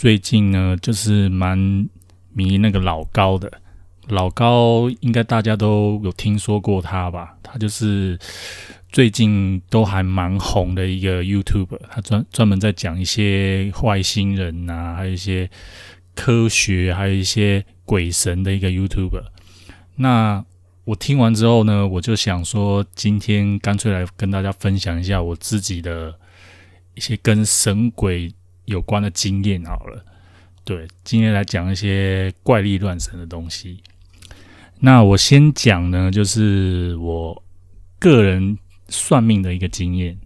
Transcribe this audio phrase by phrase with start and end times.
[0.00, 1.58] 最近呢，就是蛮
[2.32, 3.52] 迷那个老高的。
[4.08, 7.36] 老高应该大家都有听说过他吧？
[7.42, 8.18] 他就是
[8.90, 15.50] 最近都还蛮红的一个 YouTube，他专专门在讲一些外星人呐，还有一些
[16.14, 19.22] 科学，还有一些鬼神的一个 YouTube。
[19.96, 20.42] 那
[20.84, 26.18] 我听完之后呢，我就想说，今天干脆来跟大家分享一下我自己的
[26.94, 28.32] 一些跟神鬼
[28.70, 30.04] 有关的经验好了。
[30.64, 33.82] 对，今天来讲一些怪力乱神的东西。
[34.78, 37.42] 那我先讲呢，就是我
[37.98, 38.56] 个人
[38.88, 40.16] 算命的一个经验，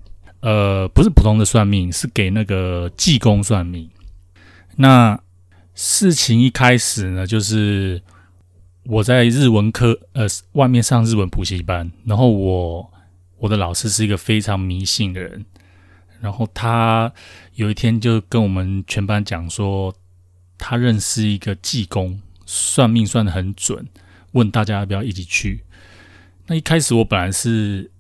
[0.40, 3.88] 呃，不是普通的算命，是给那个济公算命。
[4.76, 5.18] 那
[5.74, 8.02] 事情一开始呢，就是
[8.84, 12.92] 我在日文科，呃，外面上日文补习班，然后我
[13.38, 15.46] 我的老师是一个非常迷信的人，
[16.20, 17.12] 然后他
[17.54, 19.94] 有一天就跟我们全班讲说，
[20.56, 23.86] 他认识一个济公，算命算的很准。
[24.32, 25.62] 问大家要不要一起去？
[26.46, 27.90] 那一开始我本来是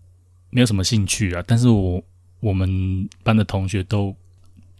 [0.50, 2.02] 没有什么兴趣啊，但是我
[2.40, 4.14] 我们班的同学都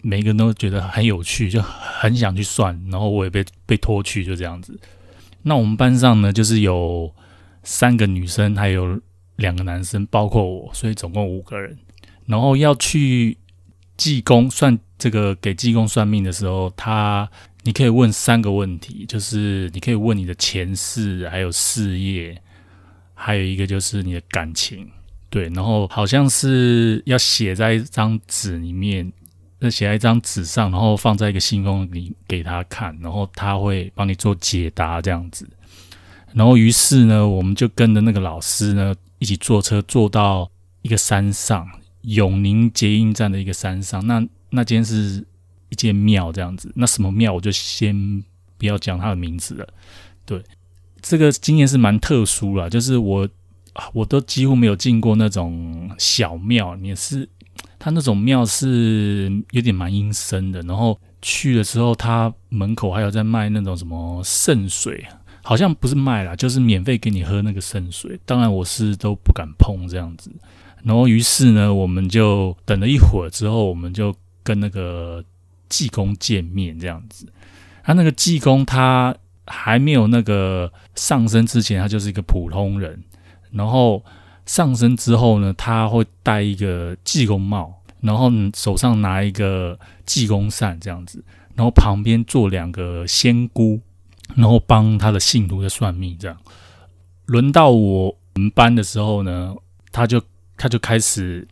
[0.03, 4.79] 每个人都觉得很有趣，就很想去算，然后我也被被拖去，就这样子。
[5.43, 7.15] 那我们班上呢，就是有
[7.63, 9.01] 三个女生，还有
[9.37, 11.79] 两个男生，包括我，所以总共五个人。
[12.27, 13.36] 然后要去
[13.97, 17.28] 济公算这个给济公算命的时候，他。
[17.67, 22.39] 你可以问三个问题，就是你可以问你的前世，还有事业，
[23.14, 24.86] 还有一个就是你的感情，
[25.30, 25.45] 对。
[25.45, 29.11] 然后好像是要写在一张纸里面，
[29.61, 35.48] 那写在一张纸上，然后放在一个信封里给他看，然后他会帮你做解答这样子。
[36.34, 40.50] 然后于是呢，我们就跟着那个老师呢一起坐车坐到
[40.83, 41.67] 一个山上，
[42.05, 44.07] 永宁捷运站的一个山上。
[44.07, 45.27] 那那间是。
[45.71, 48.23] 一间庙这样子，那什么庙我就先
[48.57, 49.67] 不要讲它的名字了。
[50.25, 50.41] 对，
[51.03, 53.29] 这个经验是蛮特殊了，就是我
[53.93, 57.29] 我都几乎没有进过那种小庙，也是
[57.77, 60.61] 它那种庙是有点蛮阴森的。
[60.63, 65.05] 然后去的时候，它门口还有在卖那种什么圣水，
[65.43, 68.20] 好像不是卖啦，就是免费给你喝那个圣水。
[68.25, 70.31] 当然我是都不敢碰这样子。
[70.84, 74.14] 然后于是呢，我们就等了一会儿之后，我们就
[74.45, 75.24] 跟那个。
[75.67, 77.27] 济公见面这样子，
[77.83, 83.02] 他那个济公他还没有那个上身之前，他就是一个普通人。
[83.50, 84.05] 然后
[84.46, 91.24] 上身之后呢，他会戴一个济公帽，然后手上拿一个济公扇这样子，
[91.56, 93.80] 然后旁边坐两个仙姑，
[94.36, 96.16] 然后帮他的信徒在算命。
[96.20, 96.36] 这样
[97.27, 99.56] 轮到我们班的时候呢，
[99.90, 100.22] 他就
[100.57, 101.47] 他就开始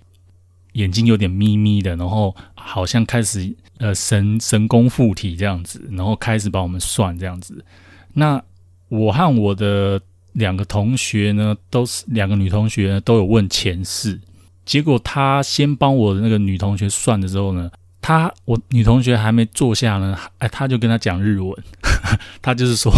[0.72, 3.54] 眼睛有点眯眯的，然后好像开始。
[3.78, 7.64] 呃，神神功附体这样子，然后开始帮我们算这样子。
[8.12, 8.40] 那
[8.88, 10.00] 我和我的
[10.34, 14.20] 两个同学呢，都是两个女同学呢，都有问前世。
[14.64, 17.68] 结果他先帮我的那个女同学算的时候呢，
[18.00, 21.52] 他我女同学还没坐下呢， 哎，他就跟他讲日文，
[22.40, 22.92] 他就是说，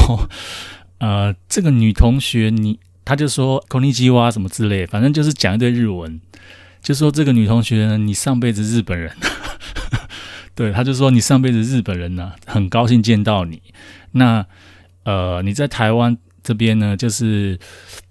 [1.01, 6.20] 呃，这个女同学你，他就说“こんにちは”什么之类，反正就是讲一堆日文，
[6.82, 9.12] 就说这个女同学呢，你上辈子日本人。
[10.56, 13.62] 对，他就说你上辈子日本人呢，很高兴见到你。
[14.12, 14.46] 那
[15.04, 17.58] 呃，你在台湾这边呢，就是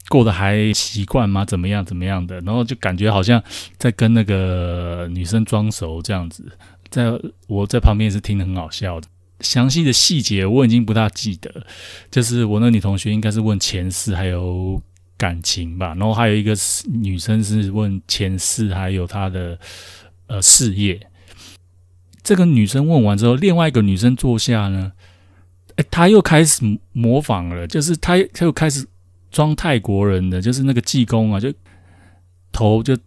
[0.09, 1.45] 过得还习惯吗？
[1.45, 2.41] 怎么样怎么样的？
[2.41, 3.43] 然后就感觉好像
[3.77, 6.51] 在跟那个女生装熟这样子。
[6.89, 7.13] 在
[7.47, 9.07] 我在旁边是听得很好笑的，
[9.44, 11.66] 详细的细节我已经不大记得。
[12.10, 14.82] 就是我那女同学应该是问前世还有
[15.18, 16.56] 感情吧，然后还有一个
[16.92, 19.60] 女生是问前世还有她的
[20.26, 21.00] 呃事业。
[22.24, 24.94] 这个女生问完之后，另外一个女生坐下呢，
[25.76, 28.88] 哎，她又开始模仿了，就是她她又开始
[29.30, 31.54] 装泰国人的，就是那个济公啊，就
[32.52, 32.98] 头就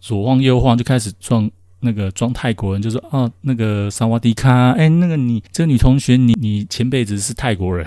[0.00, 1.50] 左晃右晃，就开始装
[1.82, 7.86] 那个装泰国人，就说哦，那个萨瓦迪卡，哎，那个你这个女同学，你你前辈子是泰国人，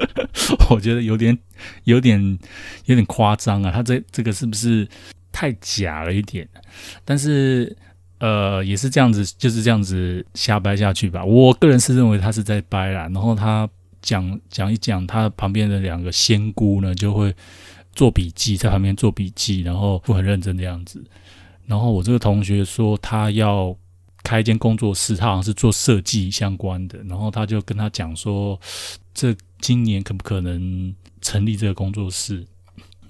[0.70, 1.36] 我觉得有点
[1.84, 2.38] 有点
[2.84, 4.86] 有点夸张啊，他这这个是不是
[5.32, 6.46] 太假了一点？
[7.04, 7.76] 但是。
[8.22, 11.24] 呃，也是这样子，就是这样子瞎掰下去吧。
[11.24, 13.04] 我个人是认为他是在掰啦。
[13.04, 13.66] 然后他
[14.02, 17.34] 讲讲一讲，他旁边的两个仙姑呢，就会
[17.94, 21.02] 做笔记，在旁边做笔记，然后不很认真的样子。
[21.70, 23.72] 然后我这个同学说他要
[24.24, 26.98] 开一间工作室，他好像是做设计相关的。
[27.04, 28.58] 然后他就跟他讲说，
[29.14, 32.44] 这今年可不可能成立这个工作室？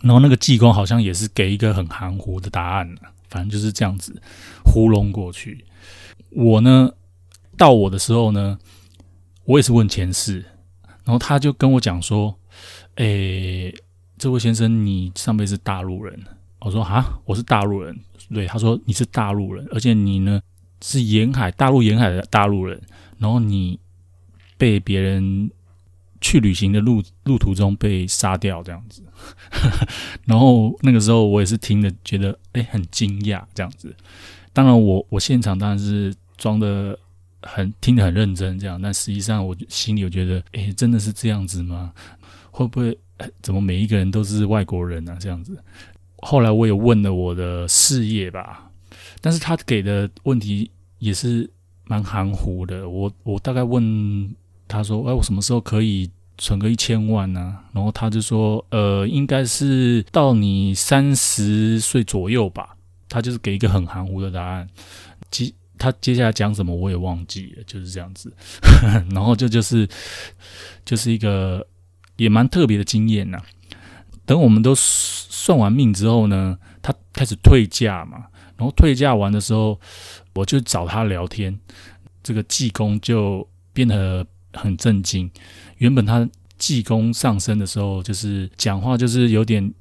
[0.03, 2.95] 然后那个技工好像也是给一个很含糊的答案
[3.31, 4.21] 反正就是这样子
[4.63, 5.65] 糊弄过去。
[6.29, 6.93] 我呢，
[7.57, 8.59] 到我的时候呢，
[9.45, 10.41] 我也是问前世，
[11.05, 12.39] 然后他就跟我讲说
[12.97, 13.75] ：“诶，
[14.19, 16.23] 这位先生，你上辈子大陆人。”
[16.61, 17.99] 我说：“啊，我是大陆人。”
[18.33, 20.41] 对，他说：“你是大陆人，而且你呢
[20.83, 22.81] 是沿海大陆沿海的大陆人，
[23.19, 23.79] 然后你
[24.57, 25.51] 被别人
[26.21, 29.03] 去旅行的路路途中被杀掉这样子。
[30.27, 33.95] ”然后那个时候我也是听了，觉得诶很惊讶这样子。
[34.53, 36.99] 当然，我我现场当然是装的。
[37.43, 41.91] 很听得很认真，这样，但实际上我心里我觉得，诶，真的是这样子吗？
[42.51, 42.95] 会不会
[43.41, 45.17] 怎么每一个人都是外国人啊？
[45.19, 45.57] 这样子。
[46.23, 48.71] 后来我也问了我的事业吧，
[49.21, 51.51] 但是他给的问题也是
[51.85, 52.89] 蛮含糊的。
[52.89, 54.35] 我我大概问
[54.69, 57.57] 他说，哎，我什么时候可以存个一千万呢？
[57.73, 62.77] 然后他就说，呃，应该是到你三十岁左右吧。
[63.09, 64.69] 他就是给一个很含糊的答案。
[65.33, 68.33] 其他接下来讲什么我也忘记了，就是这样子。
[69.11, 69.89] 然后这就是
[70.85, 71.67] 就是一个
[72.17, 73.43] 也蛮特别的经验呐。
[74.31, 78.27] 等我们都算完命之后呢，他开始退价嘛。
[78.57, 79.81] 然后退价完的时候，
[80.35, 81.59] 我就找他聊天。
[82.23, 85.29] 这个济公就变得很震惊。
[85.79, 89.75] 原本他济公上身的时候，就是讲话就是有点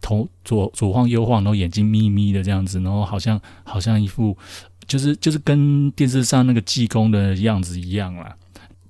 [0.00, 4.34] 头左左晃右晃，然后眼睛眯眯的这样子，然后好像好像一副。
[4.86, 8.34] 就是就是跟电视上那个济公的样子一样啦。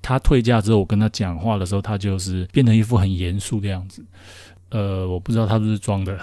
[0.00, 4.04] 他退价之后，我跟他讲话的时候，他就是变成一副很严肃的样子。
[4.70, 6.18] 呃，我不知道他是不是装的。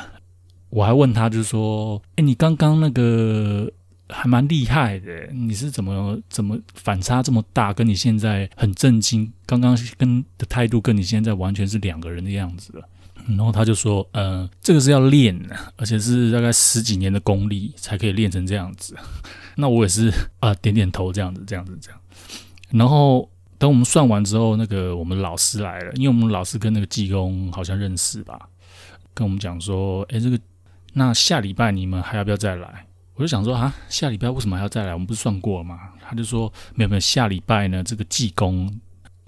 [0.69, 3.69] 我还问他，就是说，哎，你刚刚那个
[4.07, 7.73] 还蛮厉害的，你是怎么怎么反差这么大？
[7.73, 12.87] 跟你现在很震惊，刚刚跟的态度跟你现在完全是两个人的样子了。
[13.27, 18.95] 然后他就说，呃，这个是要练的，而且是大概十几年的功力才可以练成这样子。
[19.55, 21.99] 那我也是啊，点点头这样子，这样子，这样。
[22.71, 23.29] 然后
[23.61, 28.49] 等我们算完之后，那个我们老师来了，因为我们老师跟那个技工好像认识吧，
[29.13, 30.39] 跟我们讲说，哎，这个
[30.93, 32.87] 那下礼拜你们还要不要再来？
[33.13, 34.93] 我就想说啊，下礼拜为什么还要再来？
[34.93, 35.79] 我们不是算过了吗？
[36.01, 38.67] 他就说没有没有，下礼拜呢，这个技工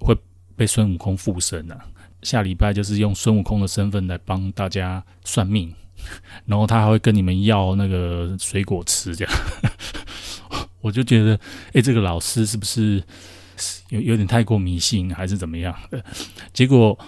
[0.00, 0.12] 会
[0.56, 1.80] 被孙悟空附身了，
[2.22, 5.72] 下礼拜就是用孙悟空的身份来帮大家算命，
[6.44, 9.34] 然后他还会跟你们要那个水果吃，这样。
[10.82, 11.38] 我就觉得，
[11.72, 13.00] 哎，这个老师是不是
[13.90, 16.04] 有有点太过迷信，还是怎么样的？
[16.52, 16.98] 结果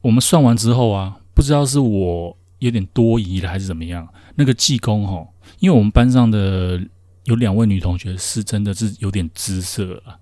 [0.00, 4.08] 我们算完之后啊，不知道是我有点多疑了，还是怎么样？
[4.36, 5.26] 那个技工哈，
[5.58, 6.80] 因为我们班上的
[7.24, 10.18] 有两位女同学是真的是有点姿色了。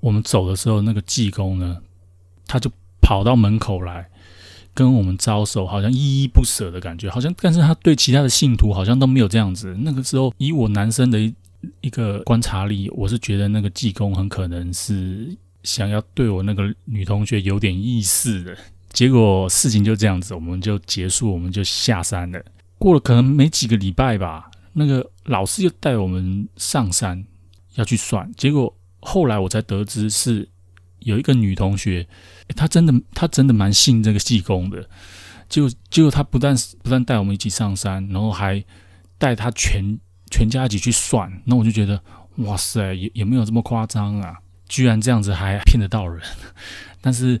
[0.00, 1.78] 我们走的时候，那个技工呢，
[2.46, 4.08] 他就跑到门口来
[4.74, 9.76] 跟我们招手，好像依依不舍的感觉，好像，但是他对其他的信徒好像都没有这样子。
[9.80, 11.32] 那个时候，以我男生的。
[11.80, 18.56] 一个观察力，我是觉得那个济公很可能是想要对我那个女同学有点意思的。
[18.92, 22.42] 结果事情就这样子，我们就结束，我们就下山了。
[22.78, 27.24] 过了可能没几个礼拜吧，那个老师又带我们上山
[27.74, 28.30] 要去算。
[28.36, 30.48] 结果后来我才得知，是
[31.00, 32.06] 有一个女同学，
[32.56, 34.88] 她真的她真的蛮信这个济公的。
[35.48, 38.64] 就结果她不但不但带我们一起上山，然后还
[39.18, 39.98] 带她全。
[40.30, 42.00] 全家一起去算，那我就觉得，
[42.36, 44.38] 哇塞，也也没有这么夸张啊！
[44.68, 46.22] 居然这样子还骗得到人。
[47.00, 47.40] 但是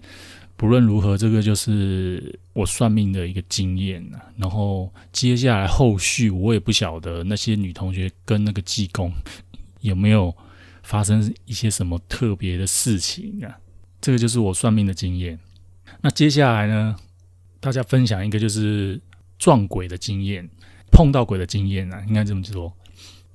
[0.56, 4.20] 不论如何，这个就是我算命的一个经验啊。
[4.36, 9.12] 然后接下来后续，我也不晓得那些女同学跟那个济公
[9.80, 10.34] 有没有
[10.82, 13.58] 发生一些什么特别的事情啊。
[14.00, 15.38] 这个就是我算命的经验。
[16.00, 16.96] 那接下来呢，
[17.60, 19.00] 大家分享一个就是
[19.38, 20.48] 撞鬼的经验。
[20.90, 22.72] 碰到鬼的经验啊，应该这么说。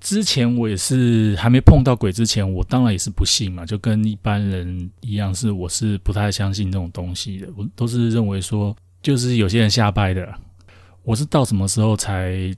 [0.03, 7.47] 之前我也是还没碰到鬼之前，我当然也是不信嘛，就跟一般人一样，是我是不太相信这种东西的。
[7.55, 10.27] 我都是认为说，就是有些人瞎掰的。
[11.03, 12.53] 我是到什么时候才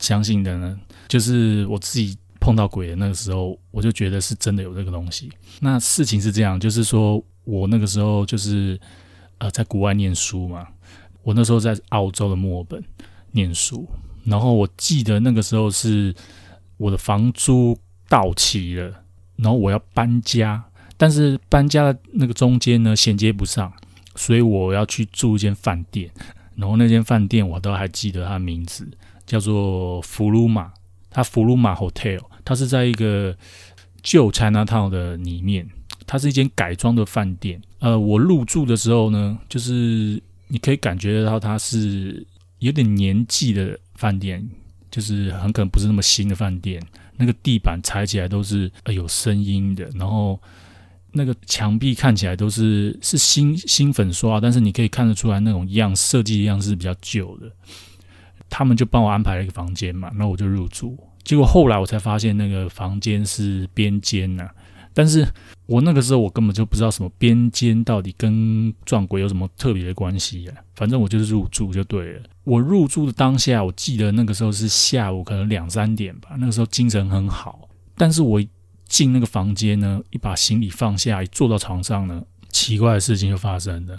[0.00, 0.78] 相信的呢？
[1.08, 5.32] 就是我自己碰到鬼的那个时候，我就觉得是真的有这个东西。
[5.60, 8.78] 那事情是这样，就是说我那个时候就是
[9.38, 10.68] 呃在国外念书嘛，
[11.22, 12.84] 我那时候在澳洲的墨尔本
[13.30, 13.88] 念书。
[14.24, 16.14] 然后我记得那个时候是
[16.82, 19.04] 我的房租到期了，
[19.36, 20.64] 然后我要搬家，
[20.96, 23.72] 但是搬家的那个中间呢衔接不上，
[24.16, 26.10] 所以我要去住一间饭店。
[26.56, 28.86] 然后那间饭店我都还记得它名字，
[29.24, 30.72] 叫做福鲁马，
[31.08, 33.36] 它福鲁马 Hotel，它是在一个
[34.02, 35.68] 旧 China Town 的里面，
[36.06, 37.62] 它是一间改装的饭店。
[37.78, 42.26] 呃，我入住的时候呢，就是你可以感觉得到它是
[42.58, 43.78] 有点年纪的。
[43.94, 44.44] 饭店
[44.92, 46.80] 就是很可能不是那么新的饭店，
[47.16, 50.40] 那个地板踩起来都是有声音的，然后
[51.12, 57.50] 那个墙壁看起来都是是新新粉刷，但是你可以看得出来那种样设计样是比较旧的。
[58.48, 60.96] 他们就帮我安排了一个房间嘛，那我就入住。
[61.24, 64.46] 结果后来我才发现那个房间是边间呐，
[64.92, 65.26] 但是
[65.72, 70.52] 我那个时候我根本就不知道什么边间到底跟撞鬼有什么特别的关系呀。
[70.74, 72.22] 反正我就是入住就对了。
[72.44, 77.70] 我入住的当下，我记得那个时候是下午可能两三点吧，那个时候精神很好。
[77.96, 78.42] 但是我
[78.86, 83.98] 进那个房间呢，一把行李放下，一坐到床上呢，奇怪的事情就发生了。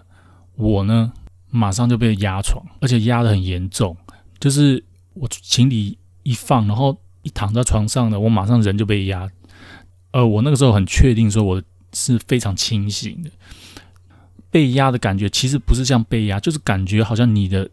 [0.56, 1.12] 我呢，
[1.50, 3.98] 马上就被压床，而且压得很严重。
[4.39, 4.84] 就是
[5.15, 9.27] 我行李一放，然后一躺在床上呢，我马上人就被压。
[10.13, 13.29] 呃，我那个时候很确定说我是非常清醒的。
[14.50, 17.70] 被压的感觉其实不是像被压，就是感觉好像你的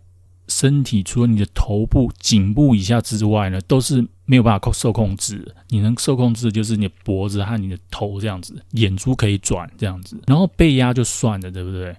[0.49, 5.55] 身体除了你的头部、颈部以下之外呢，都是没有办法控受控制。
[5.69, 10.21] 你能受控制的就是你的脖子和你的头这样子，眼珠可以转这样子。
[10.27, 11.97] 然后被压就算了，对不对？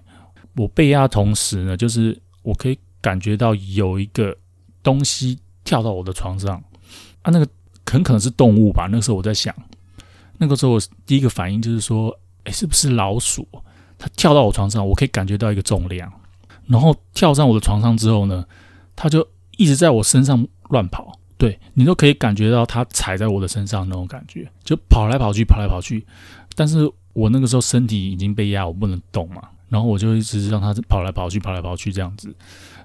[0.56, 4.36] 我被压同时呢，就是我可以感觉到有一个。
[4.84, 6.56] 东西跳到我的床上，
[7.22, 7.46] 啊，那个
[7.86, 8.88] 很可能是动物吧。
[8.90, 9.54] 那时候我在想，
[10.42, 13.46] 那个时候我第一个反应就是说，哎，是不是老鼠？
[13.96, 16.12] 它跳到我床上，我可以感觉到一个重量，
[16.66, 18.44] 然后跳上我的床上之后呢，
[18.96, 19.24] 它就
[19.56, 21.16] 一直在我身上乱跑。
[21.38, 26.04] 对你都可以感觉到它踩在我的身上那种感觉，就跑来跑去，跑来跑去。
[26.56, 32.34] 但是我那个时候身体已经被压，我不能动嘛，然后我就一直让它跑来跑去，跑来跑去这样子。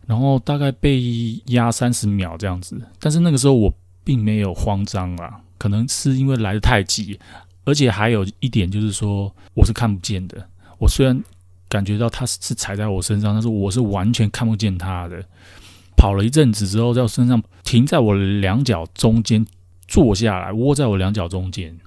[0.06, 3.74] 然后大概被压三十秒这样子，但是那个时候我
[4.04, 7.20] 并没有慌张啊，可能是因为来的太急，
[7.68, 10.50] 而且还有一点就是说我是看不见的。
[10.80, 11.22] 我虽然
[11.68, 15.22] 感觉到他是踩在我身上，但是我是完全看不见他的。
[15.98, 19.46] 跑了一阵子之后，在我身上停在我两脚中间
[19.86, 21.78] 坐下来，窝在我两脚中间。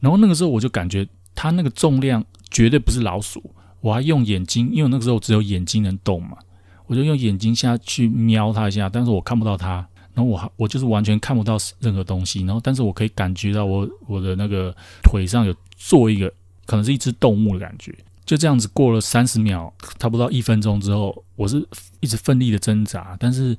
[0.00, 6.36] 然后那个时候我就感觉它那个重量绝对不是老鼠，我还用眼睛，因为那个时候只有眼睛能动嘛。
[6.86, 9.86] 我就用眼睛下去瞄它一下，但是我看不到它。
[10.14, 12.40] 然后我还我就是完全看不到任何东西。
[12.44, 16.32] 然后，但是我可以感觉到我我的那个腿上有做一个，
[16.66, 17.94] 可能是一只动物的感觉。
[18.24, 21.66] 就这样子过了三十秒，差不多一分钟之后，我是
[22.00, 23.54] 一直奋力的挣扎，但是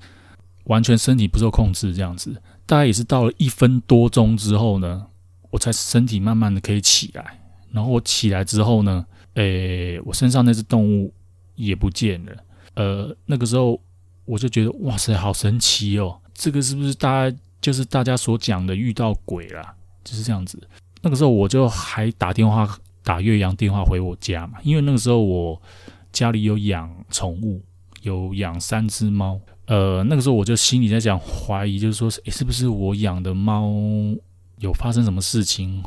[0.64, 1.94] 完全身体不受控制。
[1.94, 2.34] 这样子，
[2.66, 5.06] 大概也是到了一分多钟之后呢，
[5.52, 7.40] 我才身体慢慢的可以起来。
[7.72, 11.14] 然后我起来之后呢，诶，我身上那只动物
[11.56, 12.32] 也不见了。
[12.74, 13.80] 呃，那个时候
[14.26, 16.20] 我就觉得哇塞，好神奇哦！
[16.36, 19.74] 这个是不是大家就是大家所讲的遇到鬼了？
[20.04, 20.62] 就是这样子。
[21.02, 25.60] 那个时候我就还打电话打岳阳电话回我家嘛，因为那个时候我
[26.12, 27.62] 家里有养宠物，
[28.02, 29.40] 有养三只猫。
[29.68, 33.74] 呃，那个时候我就心里在讲怀疑，就是说，诶，是不是我养的猫
[34.60, 35.82] 有发生什么事情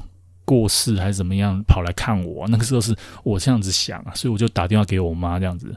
[0.44, 2.46] 过世还是怎么样，跑来看我？
[2.50, 5.68] 那个时候是我这样子想啊，所以我就打电话给我妈这样子。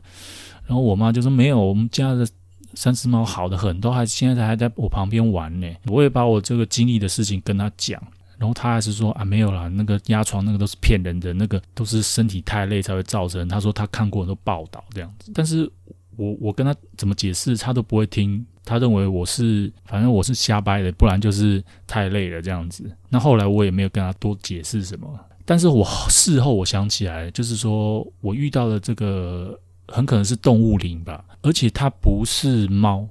[0.65, 2.25] 然后我妈就说：“没有，我们家的
[2.73, 8.01] 三只猫好的很，都还现在还在我旁边玩呢。”我也把我这个经历的事情跟她讲，
[8.37, 15.69] 然后她还是说：“啊，没有啦，那个压床那个都是骗人的，那个都是身体太累才会造成。”他说他看过很多报道这样子，但是
[16.15, 18.45] 我我跟他怎么解释，他都不会听。
[18.63, 22.89] 他认为我是反正我是瞎掰的，不然就是太累了这样子。
[23.09, 25.07] 那后来我也没有跟他多解释什么，
[25.45, 29.59] 但是我事后我想起来，就是说我遇到的这个。
[29.87, 33.07] 很可能是动物灵吧，而且它不是猫，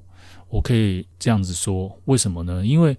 [0.49, 2.65] 我可以这样子说，为什么呢？
[2.65, 2.97] 因为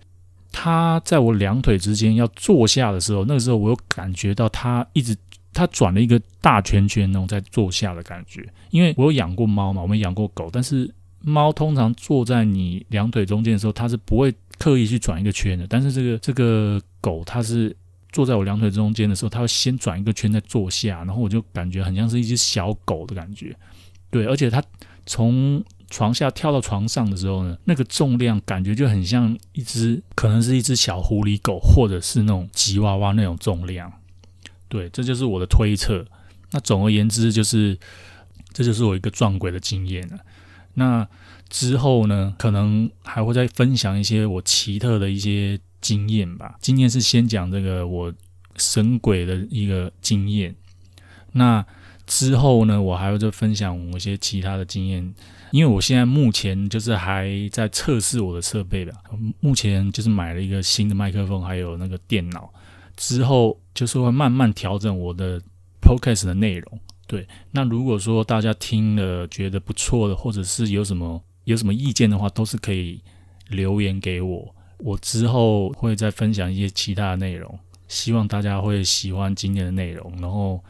[0.52, 5.16] 它在我两腿之间要坐下的时候，那个时候我有感觉到它一直
[5.54, 8.48] 它转了一个大圈圈那种在坐下的感觉。
[8.70, 15.66] 因为我有养过猫嘛，我们养过狗，但是猫通常坐在你两腿中间的时候，它是不会刻意去转一个圈的。
[15.68, 17.76] 但是这个这个狗它是。
[18.14, 23.56] 坐在我两腿中间的时候，它会先转一个圈再坐下，然后我就感觉很像是一只小狗的感觉，
[24.10, 24.62] 对，而且它
[25.12, 33.92] 从床下跳到床上的时候呢，那个重量感觉就很像一只，可能是一只小狐狸狗，或者是那种吉娃娃那种重量，
[34.70, 36.06] 对，这就是我的推测。
[36.52, 37.78] 那总而言之，就是
[38.54, 40.20] 这就是我一个撞鬼的经验了。
[40.76, 41.06] 那
[41.50, 45.60] 之后呢，可能还会再分享一些我奇特的一些。
[45.82, 48.14] 经验吧，今天是先讲这个我
[48.56, 50.56] 神鬼的一个经验。
[51.32, 51.66] 那
[52.12, 55.14] 之后呢，我还会再分享我一些其他的经验。
[55.52, 58.92] 因为我现在目前就是还在测试我的设备吧，
[59.40, 62.52] 目前就是买了一个新的麦克风，还有那个电脑。
[62.98, 65.42] 之后就是会慢慢调整我的
[65.82, 66.80] podcast 的内容。
[67.08, 73.02] 对，那如果说大家听了觉得不错的，或者是有什么有什么意见的话，都是可以
[73.48, 74.54] 留言给我。
[74.80, 80.62] 我之后会再分享一些其他的内容，希望大家会喜欢今天的内容，然后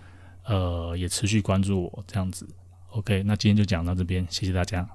[0.52, 2.46] 呃也持续关注我这样子。
[2.90, 4.86] Ok 那今天就讲到这边谢谢大家。